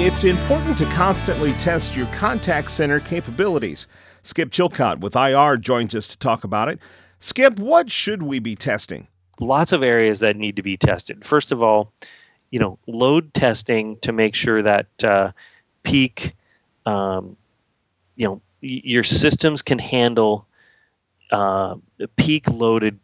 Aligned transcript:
It's 0.00 0.22
important 0.22 0.78
to 0.78 0.84
constantly 0.84 1.52
test 1.54 1.96
your 1.96 2.06
contact 2.06 2.70
center 2.70 3.00
capabilities. 3.00 3.88
Skip 4.22 4.50
Chilcott 4.50 5.00
with 5.00 5.16
IR 5.16 5.56
joins 5.56 5.92
us 5.92 6.06
to 6.06 6.18
talk 6.18 6.44
about 6.44 6.68
it. 6.68 6.78
Skip, 7.18 7.58
what 7.58 7.90
should 7.90 8.22
we 8.22 8.38
be 8.38 8.54
testing? 8.54 9.08
Lots 9.40 9.72
of 9.72 9.82
areas 9.82 10.20
that 10.20 10.36
need 10.36 10.54
to 10.54 10.62
be 10.62 10.76
tested. 10.76 11.26
First 11.26 11.50
of 11.50 11.64
all, 11.64 11.92
you 12.52 12.60
know, 12.60 12.78
load 12.86 13.34
testing 13.34 13.98
to 14.02 14.12
make 14.12 14.36
sure 14.36 14.62
that 14.62 14.86
uh, 15.02 15.32
peak, 15.82 16.36
um, 16.86 17.36
you 18.14 18.28
know, 18.28 18.40
your 18.60 19.02
systems 19.02 19.62
can 19.62 19.80
handle 19.80 20.46
uh, 21.32 21.74
peak 22.14 22.48
loaded 22.48 23.00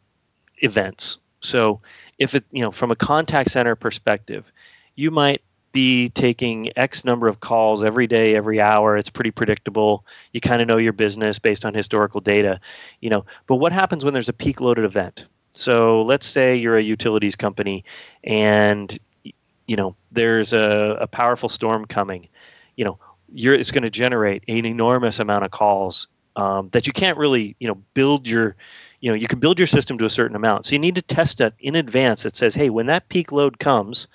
events. 0.59 1.19
So 1.41 1.81
if 2.21 2.37
it, 2.37 2.45
you 2.53 2.63
know, 2.63 2.71
from 2.71 2.93
a 2.93 2.97
contact 2.97 3.51
center 3.51 3.75
perspective, 3.75 4.53
you 4.95 5.11
might 5.11 5.43
be 5.75 6.09
taking 6.09 6.71
X 6.79 7.05
number 7.05 7.29
of 7.29 7.41
calls 7.41 7.85
every 7.85 8.07
day, 8.07 8.35
every 8.35 8.61
hour. 8.61 8.97
It's 8.97 9.11
pretty 9.11 9.33
predictable. 9.33 10.07
You 10.33 10.41
kind 10.41 10.63
of 10.63 10.69
know 10.69 10.79
your 10.79 10.95
business 10.95 11.39
based 11.39 11.67
on 11.67 11.75
historical 11.75 12.23
data, 12.23 12.61
you 13.01 13.11
know. 13.11 13.27
But 13.47 13.57
what 13.57 13.73
happens 13.73 14.05
when 14.05 14.15
there's 14.15 14.31
a 14.31 14.33
peak 14.33 14.63
loaded 14.63 14.87
event? 14.87 15.27
So 15.53 16.03
let's 16.03 16.27
say 16.27 16.57
you're 16.57 16.77
a 16.77 16.83
utilities 16.83 17.37
company 17.37 17.85
and 18.23 18.97
you 19.67 19.77
know 19.77 19.95
there's 20.11 20.53
a, 20.53 20.97
a 21.01 21.07
powerful 21.07 21.51
storm 21.51 21.85
coming. 21.85 22.29
You 22.77 22.87
know, 22.87 22.99
you're 23.33 23.55
it's 23.55 23.71
going 23.71 23.83
to 23.83 23.91
generate 23.91 24.45
an 24.49 24.65
enormous 24.65 25.19
amount 25.19 25.45
of 25.45 25.51
calls 25.51 26.09
um, 26.37 26.71
that 26.71 26.87
you 26.87 26.93
can't 26.93 27.19
really 27.19 27.57
you 27.59 27.69
know 27.69 27.77
build 27.95 28.27
your 28.29 28.57
you 29.01 29.11
know 29.11 29.17
you 29.17 29.27
can 29.27 29.41
build 29.41 29.59
your 29.59 29.67
system 29.67 29.99
to 29.99 30.05
a 30.05 30.11
certain 30.11 30.37
amount. 30.37 30.67
So 30.67 30.73
you 30.73 30.79
need 30.79 30.95
to 30.95 31.03
test 31.03 31.41
it 31.41 31.53
in 31.59 31.75
advance 31.75 32.23
that 32.23 32.37
says, 32.37 32.55
hey, 32.55 32.71
when 32.71 32.87
that 32.87 33.09
peak 33.09 33.33
load 33.33 33.59
comes 33.59 34.07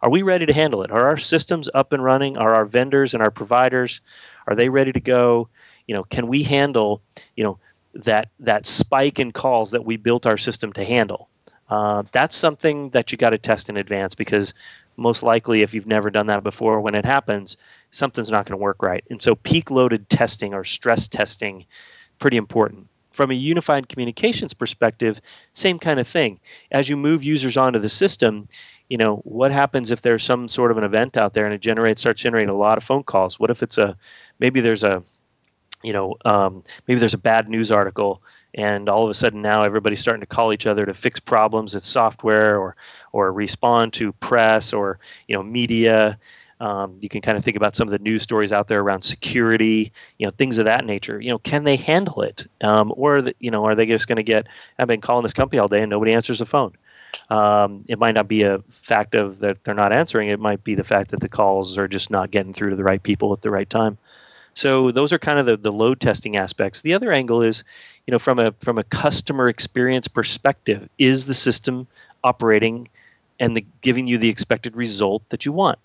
are 0.00 0.10
we 0.10 0.22
ready 0.22 0.46
to 0.46 0.52
handle 0.52 0.82
it? 0.82 0.90
Are 0.90 1.06
our 1.06 1.18
systems 1.18 1.68
up 1.72 1.92
and 1.92 2.02
running? 2.02 2.36
Are 2.36 2.54
our 2.54 2.64
vendors 2.64 3.14
and 3.14 3.22
our 3.22 3.30
providers 3.30 4.00
are 4.48 4.54
they 4.54 4.70
ready 4.70 4.92
to 4.92 5.00
go? 5.00 5.48
You 5.86 5.94
know, 5.94 6.04
can 6.04 6.26
we 6.26 6.42
handle 6.42 7.02
you 7.36 7.44
know 7.44 7.58
that 7.94 8.30
that 8.40 8.66
spike 8.66 9.20
in 9.20 9.30
calls 9.30 9.72
that 9.72 9.84
we 9.84 9.96
built 9.96 10.26
our 10.26 10.38
system 10.38 10.72
to 10.72 10.84
handle? 10.84 11.28
Uh, 11.68 12.02
that's 12.12 12.34
something 12.34 12.88
that 12.90 13.12
you 13.12 13.18
got 13.18 13.30
to 13.30 13.38
test 13.38 13.68
in 13.68 13.76
advance 13.76 14.14
because 14.14 14.54
most 14.96 15.22
likely, 15.22 15.62
if 15.62 15.74
you've 15.74 15.86
never 15.86 16.10
done 16.10 16.26
that 16.26 16.42
before, 16.42 16.80
when 16.80 16.94
it 16.94 17.04
happens, 17.04 17.58
something's 17.90 18.30
not 18.30 18.46
going 18.46 18.58
to 18.58 18.62
work 18.62 18.82
right. 18.82 19.04
And 19.10 19.20
so, 19.20 19.34
peak 19.34 19.70
loaded 19.70 20.08
testing 20.08 20.54
or 20.54 20.64
stress 20.64 21.08
testing, 21.08 21.66
pretty 22.18 22.38
important. 22.38 22.88
From 23.18 23.32
a 23.32 23.34
unified 23.34 23.88
communications 23.88 24.54
perspective, 24.54 25.20
same 25.52 25.80
kind 25.80 25.98
of 25.98 26.06
thing. 26.06 26.38
As 26.70 26.88
you 26.88 26.96
move 26.96 27.24
users 27.24 27.56
onto 27.56 27.80
the 27.80 27.88
system, 27.88 28.46
you 28.88 28.96
know 28.96 29.16
what 29.24 29.50
happens 29.50 29.90
if 29.90 30.02
there's 30.02 30.22
some 30.22 30.46
sort 30.46 30.70
of 30.70 30.78
an 30.78 30.84
event 30.84 31.16
out 31.16 31.34
there 31.34 31.44
and 31.44 31.52
it 31.52 31.60
generates 31.60 32.00
starts 32.00 32.22
generating 32.22 32.48
a 32.48 32.54
lot 32.54 32.78
of 32.78 32.84
phone 32.84 33.02
calls 33.02 33.38
what 33.40 33.50
if 33.50 33.62
it's 33.62 33.76
a 33.76 33.96
maybe 34.38 34.60
there's 34.60 34.84
a 34.84 35.02
you 35.82 35.92
know 35.92 36.14
um, 36.24 36.62
maybe 36.86 36.98
there's 37.00 37.14
a 37.14 37.18
bad 37.18 37.48
news 37.48 37.72
article 37.72 38.22
and 38.54 38.88
all 38.88 39.04
of 39.04 39.10
a 39.10 39.14
sudden 39.14 39.42
now 39.42 39.64
everybody's 39.64 40.00
starting 40.00 40.20
to 40.20 40.26
call 40.26 40.52
each 40.52 40.66
other 40.66 40.86
to 40.86 40.94
fix 40.94 41.20
problems 41.20 41.74
with 41.74 41.82
software 41.82 42.56
or 42.58 42.76
or 43.12 43.32
respond 43.32 43.92
to 43.92 44.12
press 44.12 44.72
or 44.72 45.00
you 45.26 45.36
know 45.36 45.42
media 45.42 46.18
um, 46.60 46.98
you 47.00 47.08
can 47.08 47.20
kind 47.20 47.38
of 47.38 47.44
think 47.44 47.56
about 47.56 47.76
some 47.76 47.86
of 47.86 47.92
the 47.92 47.98
news 47.98 48.22
stories 48.22 48.52
out 48.52 48.68
there 48.68 48.80
around 48.80 49.02
security, 49.02 49.92
you 50.18 50.26
know, 50.26 50.30
things 50.30 50.58
of 50.58 50.64
that 50.64 50.84
nature. 50.84 51.20
You 51.20 51.30
know, 51.30 51.38
can 51.38 51.64
they 51.64 51.76
handle 51.76 52.22
it, 52.22 52.46
um, 52.62 52.92
or 52.96 53.22
the, 53.22 53.34
you 53.38 53.50
know, 53.50 53.64
are 53.66 53.74
they 53.74 53.86
just 53.86 54.08
going 54.08 54.16
to 54.16 54.22
get? 54.22 54.46
I've 54.78 54.88
been 54.88 55.00
calling 55.00 55.22
this 55.22 55.34
company 55.34 55.58
all 55.58 55.68
day 55.68 55.82
and 55.82 55.90
nobody 55.90 56.12
answers 56.12 56.40
the 56.40 56.46
phone. 56.46 56.72
Um, 57.30 57.84
it 57.88 57.98
might 57.98 58.14
not 58.14 58.28
be 58.28 58.42
a 58.42 58.58
fact 58.70 59.14
of 59.14 59.40
that 59.40 59.62
they're 59.64 59.74
not 59.74 59.92
answering. 59.92 60.28
It 60.28 60.40
might 60.40 60.64
be 60.64 60.74
the 60.74 60.84
fact 60.84 61.10
that 61.10 61.20
the 61.20 61.28
calls 61.28 61.78
are 61.78 61.88
just 61.88 62.10
not 62.10 62.30
getting 62.30 62.52
through 62.52 62.70
to 62.70 62.76
the 62.76 62.84
right 62.84 63.02
people 63.02 63.32
at 63.32 63.42
the 63.42 63.50
right 63.50 63.68
time. 63.68 63.98
So 64.54 64.90
those 64.90 65.12
are 65.12 65.18
kind 65.18 65.38
of 65.38 65.46
the, 65.46 65.56
the 65.56 65.72
load 65.72 66.00
testing 66.00 66.36
aspects. 66.36 66.82
The 66.82 66.94
other 66.94 67.12
angle 67.12 67.42
is, 67.42 67.62
you 68.06 68.12
know, 68.12 68.18
from 68.18 68.38
a 68.38 68.52
from 68.60 68.78
a 68.78 68.84
customer 68.84 69.48
experience 69.48 70.08
perspective, 70.08 70.88
is 70.98 71.26
the 71.26 71.34
system 71.34 71.86
operating 72.24 72.88
and 73.38 73.56
the, 73.56 73.64
giving 73.82 74.08
you 74.08 74.18
the 74.18 74.28
expected 74.28 74.74
result 74.74 75.22
that 75.28 75.46
you 75.46 75.52
want? 75.52 75.78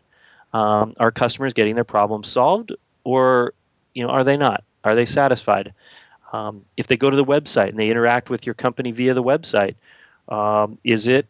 Um, 0.54 0.94
are 0.98 1.12
customers 1.12 1.54
getting 1.54 1.76
their 1.76 1.84
problem 1.84 2.24
solved, 2.24 2.74
or 3.04 3.54
you 3.94 4.06
know, 4.06 4.10
are 4.10 4.24
they 4.24 4.38
not? 4.38 4.64
Are 4.84 4.96
they 4.96 5.06
satisfied? 5.06 5.74
Um, 6.32 6.66
if 6.78 6.88
they 6.88 6.98
go 6.98 7.10
to 7.10 7.16
the 7.16 7.26
website 7.26 7.70
and 7.70 7.80
they 7.80 7.90
interact 7.90 8.30
with 8.30 8.46
your 8.46 8.56
company 8.56 8.92
via 8.92 9.14
the 9.14 9.24
website, 9.24 9.76
um, 10.30 10.78
is 10.84 11.08
it 11.08 11.28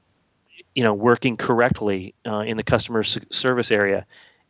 you 0.76 0.84
know 0.84 0.94
working 0.94 1.38
correctly 1.38 2.14
uh, 2.26 2.40
in 2.40 2.58
the 2.58 2.64
customer 2.64 3.04
service 3.04 3.72
area 3.72 4.06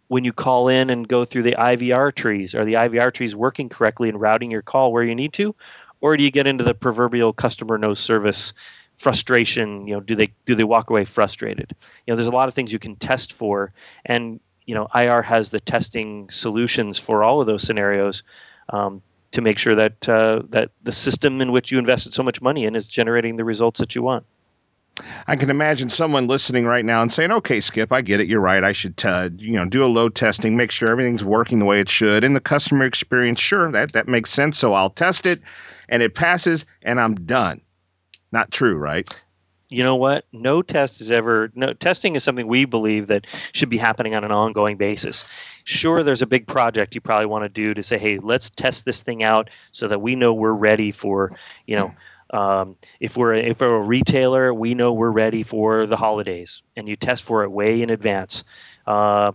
when 0.08 0.24
you 0.24 0.34
call 0.34 0.68
in 0.68 0.90
and 0.90 1.08
go 1.08 1.26
through 1.26 1.44
the 1.44 1.56
ivr 1.58 2.14
trees 2.14 2.56
are 2.56 2.66
the 2.66 2.74
ivr 2.74 3.14
trees 3.14 3.36
working 3.36 3.70
correctly 3.70 4.10
and 4.10 4.20
routing 4.20 4.52
your 4.52 4.62
call 4.62 4.92
where 4.92 5.04
you 5.04 5.16
need 5.16 5.34
to 5.34 5.56
or 6.02 6.18
do 6.18 6.24
you 6.24 6.32
get 6.32 6.48
into 6.48 6.64
the 6.64 6.74
proverbial 6.74 7.34
customer 7.34 7.78
no 7.78 7.94
service 7.94 8.54
frustration 8.98 9.88
you 9.88 9.94
know 9.94 10.00
do 10.00 10.16
they 10.16 10.32
do 10.46 10.56
they 10.56 10.64
walk 10.64 10.90
away 10.90 11.04
frustrated 11.04 11.76
you 12.06 12.12
know 12.12 12.16
there's 12.16 12.28
a 12.28 12.32
lot 12.32 12.48
of 12.48 12.54
things 12.54 12.72
you 12.72 12.80
can 12.80 12.96
test 12.96 13.34
for 13.34 13.74
and 14.06 14.40
you 14.66 14.76
know 14.76 14.88
ir 14.96 15.22
has 15.22 15.50
the 15.50 15.60
testing 15.60 16.30
solutions 16.30 17.00
for 17.00 17.24
all 17.24 17.42
of 17.42 17.48
those 17.48 17.64
scenarios 17.64 18.24
um, 18.70 19.02
to 19.32 19.42
make 19.42 19.58
sure 19.58 19.76
that 19.76 20.08
uh, 20.10 20.42
that 20.50 20.72
the 20.84 20.92
system 20.92 21.42
in 21.42 21.52
which 21.52 21.72
you 21.72 21.80
invested 21.80 22.14
so 22.14 22.24
much 22.24 22.42
money 22.42 22.66
in 22.66 22.76
is 22.76 22.88
generating 22.88 23.36
the 23.36 23.44
results 23.44 23.80
that 23.80 23.96
you 23.96 24.02
want 24.02 24.26
I 25.28 25.36
can 25.36 25.50
imagine 25.50 25.90
someone 25.90 26.28
listening 26.28 26.66
right 26.66 26.86
now 26.86 27.02
and 27.02 27.12
saying, 27.12 27.32
"Okay, 27.32 27.60
Skip, 27.60 27.92
I 27.92 28.02
get 28.02 28.20
it. 28.20 28.28
You're 28.28 28.40
right. 28.40 28.64
I 28.64 28.74
should, 28.74 29.04
uh, 29.04 29.30
you 29.38 29.54
know, 29.54 29.66
do 29.66 29.84
a 29.84 29.88
load 29.88 30.14
testing, 30.14 30.56
make 30.56 30.70
sure 30.70 30.90
everything's 30.92 31.26
working 31.26 31.60
the 31.60 31.66
way 31.66 31.80
it 31.80 31.90
should, 31.90 32.24
and 32.24 32.36
the 32.36 32.40
customer 32.40 32.86
experience. 32.86 33.40
Sure, 33.40 33.72
that 33.72 33.94
that 33.94 34.08
makes 34.08 34.32
sense. 34.32 34.58
So 34.58 34.74
I'll 34.74 34.92
test 34.92 35.26
it, 35.26 35.42
and 35.90 36.04
it 36.04 36.14
passes, 36.14 36.66
and 36.84 37.00
I'm 37.02 37.16
done. 37.16 37.62
Not 38.32 38.52
true, 38.52 38.76
right? 38.76 39.08
You 39.74 39.84
know 39.84 39.96
what? 39.96 40.26
No 40.32 40.62
test 40.62 41.02
is 41.02 41.10
ever 41.12 41.52
no 41.56 41.74
testing 41.74 42.16
is 42.16 42.24
something 42.24 42.48
we 42.48 42.66
believe 42.66 43.08
that 43.08 43.26
should 43.54 43.70
be 43.70 43.78
happening 43.78 44.14
on 44.16 44.24
an 44.24 44.32
ongoing 44.32 44.78
basis. 44.78 45.26
Sure, 45.64 46.04
there's 46.04 46.22
a 46.22 46.28
big 46.28 46.48
project 46.48 46.96
you 46.96 47.02
probably 47.02 47.26
want 47.26 47.44
to 47.44 47.50
do 47.50 47.74
to 47.74 47.82
say, 47.82 47.98
"Hey, 47.98 48.20
let's 48.20 48.50
test 48.50 48.86
this 48.86 49.02
thing 49.02 49.24
out 49.24 49.50
so 49.72 49.88
that 49.88 50.00
we 50.00 50.16
know 50.16 50.34
we're 50.34 50.52
ready 50.52 50.92
for, 50.92 51.32
you 51.66 51.76
know." 51.76 51.94
Um, 52.30 52.78
if 53.00 53.16
we're 53.16 53.34
if 53.34 53.62
we're 53.62 53.76
a 53.76 53.82
retailer, 53.82 54.54
we 54.54 54.74
know 54.74 54.94
we're 54.94 55.12
ready 55.12 55.44
for 55.44 55.86
the 55.86 55.98
holidays, 55.98 56.64
and 56.76 56.88
you 56.88 56.96
test 56.96 57.24
for 57.24 57.44
it 57.44 57.52
way 57.52 57.82
in 57.82 57.90
advance. 57.90 58.44
Uh, 58.88 59.34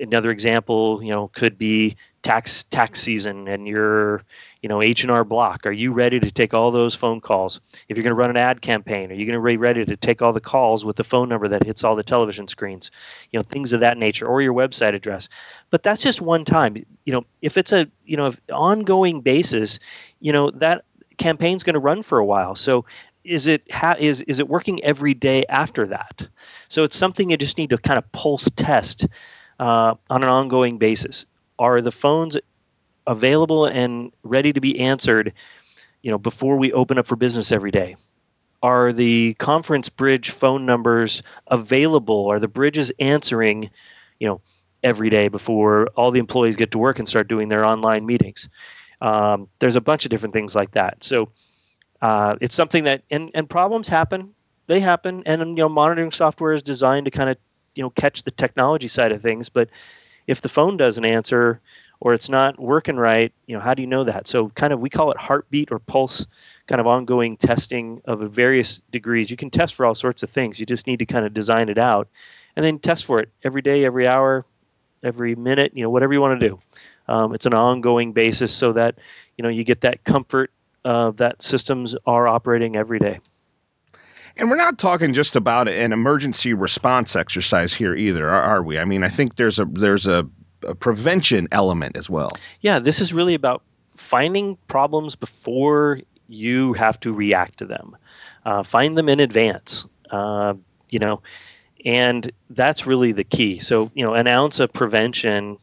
another 0.00 0.30
example, 0.30 1.02
you 1.02 1.10
know, 1.10 1.28
could 1.28 1.58
be 1.58 1.96
tax 2.22 2.64
tax 2.64 3.00
season, 3.00 3.48
and 3.48 3.68
you're, 3.68 4.22
you 4.64 4.68
know, 4.68 4.80
H 4.80 5.02
and 5.02 5.10
R 5.10 5.24
Block. 5.24 5.66
Are 5.66 5.72
you 5.72 5.92
ready 5.92 6.18
to 6.18 6.30
take 6.30 6.54
all 6.54 6.70
those 6.70 6.94
phone 6.94 7.20
calls? 7.20 7.60
If 7.86 7.98
you're 7.98 8.02
going 8.02 8.12
to 8.12 8.14
run 8.14 8.30
an 8.30 8.38
ad 8.38 8.62
campaign, 8.62 9.10
are 9.10 9.14
you 9.14 9.26
going 9.26 9.38
to 9.38 9.46
be 9.46 9.58
ready 9.58 9.84
to 9.84 9.94
take 9.94 10.22
all 10.22 10.32
the 10.32 10.40
calls 10.40 10.86
with 10.86 10.96
the 10.96 11.04
phone 11.04 11.28
number 11.28 11.48
that 11.48 11.64
hits 11.64 11.84
all 11.84 11.96
the 11.96 12.02
television 12.02 12.48
screens? 12.48 12.90
You 13.30 13.38
know, 13.38 13.42
things 13.42 13.74
of 13.74 13.80
that 13.80 13.98
nature, 13.98 14.26
or 14.26 14.40
your 14.40 14.54
website 14.54 14.94
address. 14.94 15.28
But 15.68 15.82
that's 15.82 16.02
just 16.02 16.22
one 16.22 16.46
time. 16.46 16.76
You 17.04 17.12
know, 17.12 17.26
if 17.42 17.58
it's 17.58 17.72
a 17.72 17.90
you 18.06 18.16
know 18.16 18.32
ongoing 18.50 19.20
basis, 19.20 19.80
you 20.18 20.32
know 20.32 20.50
that 20.52 20.86
campaign's 21.18 21.62
going 21.62 21.74
to 21.74 21.80
run 21.80 22.02
for 22.02 22.18
a 22.18 22.24
while. 22.24 22.54
So 22.54 22.86
is 23.22 23.48
it 23.48 23.70
ha- 23.70 23.96
is 23.98 24.22
is 24.22 24.38
it 24.38 24.48
working 24.48 24.82
every 24.82 25.12
day 25.12 25.44
after 25.46 25.88
that? 25.88 26.26
So 26.70 26.84
it's 26.84 26.96
something 26.96 27.28
you 27.28 27.36
just 27.36 27.58
need 27.58 27.68
to 27.68 27.76
kind 27.76 27.98
of 27.98 28.10
pulse 28.12 28.48
test 28.56 29.08
uh, 29.60 29.96
on 30.08 30.22
an 30.22 30.30
ongoing 30.30 30.78
basis. 30.78 31.26
Are 31.58 31.82
the 31.82 31.92
phones 31.92 32.38
available 33.06 33.66
and 33.66 34.12
ready 34.22 34.52
to 34.52 34.60
be 34.60 34.80
answered? 34.80 35.32
You 36.02 36.10
know, 36.10 36.18
before 36.18 36.58
we 36.58 36.72
open 36.72 36.98
up 36.98 37.06
for 37.06 37.16
business 37.16 37.52
every 37.52 37.70
day. 37.70 37.96
Are 38.62 38.94
the 38.94 39.34
conference 39.34 39.90
bridge 39.90 40.30
phone 40.30 40.64
numbers 40.64 41.22
available? 41.46 42.28
Are 42.28 42.38
the 42.38 42.48
bridges 42.48 42.92
answering? 42.98 43.70
You 44.18 44.28
know, 44.28 44.40
every 44.84 45.08
day 45.08 45.28
before 45.28 45.88
all 45.96 46.10
the 46.10 46.20
employees 46.20 46.56
get 46.56 46.70
to 46.72 46.78
work 46.78 46.98
and 46.98 47.08
start 47.08 47.26
doing 47.26 47.48
their 47.48 47.64
online 47.64 48.06
meetings. 48.06 48.48
Um, 49.00 49.48
there's 49.58 49.76
a 49.76 49.80
bunch 49.80 50.04
of 50.04 50.10
different 50.10 50.34
things 50.34 50.54
like 50.54 50.72
that. 50.72 51.02
So 51.02 51.30
uh, 52.00 52.36
it's 52.40 52.54
something 52.54 52.84
that 52.84 53.02
and, 53.10 53.30
and 53.34 53.48
problems 53.48 53.88
happen. 53.88 54.34
They 54.66 54.80
happen, 54.80 55.22
and 55.26 55.40
you 55.42 55.54
know 55.64 55.68
monitoring 55.68 56.10
software 56.10 56.52
is 56.52 56.62
designed 56.62 57.06
to 57.06 57.10
kind 57.10 57.30
of 57.30 57.38
you 57.74 57.82
know 57.82 57.90
catch 57.90 58.22
the 58.22 58.30
technology 58.30 58.88
side 58.88 59.12
of 59.12 59.20
things. 59.20 59.48
But 59.48 59.70
if 60.26 60.40
the 60.40 60.48
phone 60.48 60.76
doesn't 60.76 61.04
answer 61.04 61.60
or 62.04 62.12
it's 62.12 62.28
not 62.28 62.60
working 62.60 62.96
right, 62.96 63.32
you 63.46 63.56
know 63.56 63.62
how 63.62 63.72
do 63.72 63.82
you 63.82 63.88
know 63.88 64.04
that? 64.04 64.28
So 64.28 64.50
kind 64.50 64.74
of 64.74 64.78
we 64.78 64.90
call 64.90 65.10
it 65.10 65.16
heartbeat 65.16 65.72
or 65.72 65.78
pulse 65.78 66.26
kind 66.68 66.78
of 66.80 66.86
ongoing 66.86 67.38
testing 67.38 68.02
of 68.04 68.20
various 68.30 68.82
degrees. 68.92 69.30
You 69.30 69.38
can 69.38 69.50
test 69.50 69.74
for 69.74 69.86
all 69.86 69.94
sorts 69.94 70.22
of 70.22 70.28
things. 70.28 70.60
You 70.60 70.66
just 70.66 70.86
need 70.86 70.98
to 70.98 71.06
kind 71.06 71.24
of 71.24 71.32
design 71.32 71.70
it 71.70 71.78
out 71.78 72.08
and 72.56 72.64
then 72.64 72.78
test 72.78 73.06
for 73.06 73.20
it 73.20 73.30
every 73.42 73.62
day, 73.62 73.86
every 73.86 74.06
hour, 74.06 74.44
every 75.02 75.34
minute, 75.34 75.72
you 75.74 75.82
know, 75.82 75.88
whatever 75.88 76.12
you 76.12 76.20
want 76.20 76.38
to 76.38 76.48
do. 76.48 76.60
Um, 77.08 77.34
it's 77.34 77.46
an 77.46 77.54
ongoing 77.54 78.12
basis 78.12 78.52
so 78.52 78.72
that 78.72 78.96
you 79.38 79.42
know 79.42 79.48
you 79.48 79.64
get 79.64 79.80
that 79.80 80.04
comfort 80.04 80.50
uh, 80.84 81.10
that 81.12 81.40
systems 81.40 81.96
are 82.06 82.28
operating 82.28 82.76
every 82.76 82.98
day. 82.98 83.18
And 84.36 84.50
we're 84.50 84.56
not 84.56 84.78
talking 84.78 85.14
just 85.14 85.36
about 85.36 85.68
an 85.68 85.92
emergency 85.92 86.52
response 86.52 87.16
exercise 87.16 87.72
here 87.72 87.94
either, 87.94 88.28
are 88.28 88.62
we? 88.62 88.78
I 88.78 88.84
mean, 88.84 89.04
I 89.04 89.08
think 89.08 89.36
there's 89.36 89.58
a 89.58 89.64
there's 89.64 90.06
a 90.06 90.28
a 90.66 90.74
prevention 90.74 91.48
element 91.52 91.96
as 91.96 92.08
well. 92.10 92.30
Yeah, 92.60 92.78
this 92.78 93.00
is 93.00 93.12
really 93.12 93.34
about 93.34 93.62
finding 93.88 94.56
problems 94.68 95.16
before 95.16 96.00
you 96.28 96.72
have 96.74 96.98
to 97.00 97.12
react 97.12 97.58
to 97.58 97.66
them. 97.66 97.96
Uh, 98.44 98.62
find 98.62 98.96
them 98.96 99.08
in 99.08 99.20
advance. 99.20 99.86
Uh, 100.10 100.54
you 100.90 100.98
know, 100.98 101.22
and 101.84 102.30
that's 102.50 102.86
really 102.86 103.12
the 103.12 103.24
key. 103.24 103.58
So 103.58 103.90
you 103.94 104.04
know, 104.04 104.14
an 104.14 104.26
ounce 104.26 104.60
of 104.60 104.72
prevention, 104.72 105.58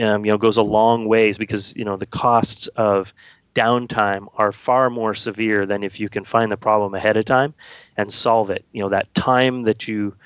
um, 0.00 0.24
you 0.24 0.32
know, 0.32 0.38
goes 0.38 0.56
a 0.56 0.62
long 0.62 1.06
ways 1.06 1.38
because 1.38 1.76
you 1.76 1.84
know 1.84 1.96
the 1.96 2.06
costs 2.06 2.66
of 2.68 3.14
downtime 3.54 4.26
are 4.36 4.52
far 4.52 4.90
more 4.90 5.14
severe 5.14 5.64
than 5.64 5.84
if 5.84 6.00
you 6.00 6.08
can 6.08 6.24
find 6.24 6.50
the 6.50 6.56
problem 6.56 6.94
ahead 6.94 7.16
of 7.16 7.24
time 7.24 7.54
and 7.96 8.12
solve 8.12 8.50
it. 8.50 8.64
You 8.72 8.82
know, 8.82 8.88
that 8.90 9.14
time 9.14 9.62
that 9.62 9.86
you 9.86 10.16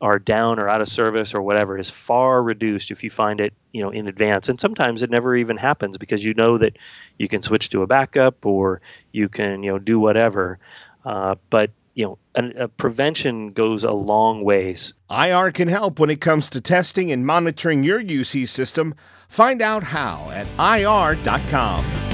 are 0.00 0.18
down 0.18 0.58
or 0.58 0.68
out 0.68 0.80
of 0.80 0.88
service 0.88 1.34
or 1.34 1.42
whatever 1.42 1.78
is 1.78 1.90
far 1.90 2.42
reduced 2.42 2.90
if 2.90 3.04
you 3.04 3.10
find 3.10 3.40
it 3.40 3.52
you 3.72 3.82
know 3.82 3.90
in 3.90 4.08
advance. 4.08 4.48
And 4.48 4.60
sometimes 4.60 5.02
it 5.02 5.10
never 5.10 5.36
even 5.36 5.56
happens 5.56 5.98
because 5.98 6.24
you 6.24 6.34
know 6.34 6.58
that 6.58 6.76
you 7.18 7.28
can 7.28 7.42
switch 7.42 7.68
to 7.70 7.82
a 7.82 7.86
backup 7.86 8.44
or 8.44 8.80
you 9.12 9.28
can 9.28 9.62
you 9.62 9.72
know 9.72 9.78
do 9.78 9.98
whatever. 9.98 10.58
Uh, 11.04 11.34
but 11.50 11.70
you 11.94 12.04
know 12.04 12.18
a, 12.34 12.64
a 12.64 12.68
prevention 12.68 13.52
goes 13.52 13.84
a 13.84 13.92
long 13.92 14.42
ways. 14.44 14.94
Ir 15.10 15.50
can 15.52 15.68
help 15.68 15.98
when 15.98 16.10
it 16.10 16.20
comes 16.20 16.50
to 16.50 16.60
testing 16.60 17.12
and 17.12 17.26
monitoring 17.26 17.84
your 17.84 18.02
uc 18.02 18.48
system. 18.48 18.94
Find 19.28 19.62
out 19.62 19.82
how 19.82 20.30
at 20.32 20.46
ir.com 20.58 22.09